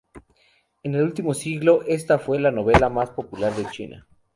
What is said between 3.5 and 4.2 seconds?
de China.